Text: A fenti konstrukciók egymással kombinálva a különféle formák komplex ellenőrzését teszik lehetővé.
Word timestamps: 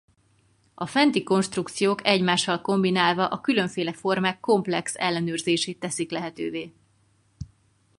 A 0.73 0.85
fenti 0.85 1.23
konstrukciók 1.23 2.05
egymással 2.05 2.61
kombinálva 2.61 3.27
a 3.27 3.41
különféle 3.41 3.93
formák 3.93 4.39
komplex 4.39 4.95
ellenőrzését 4.95 5.79
teszik 5.79 6.11
lehetővé. 6.11 6.73